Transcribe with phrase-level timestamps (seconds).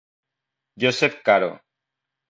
[0.81, 1.51] Joseph Caro.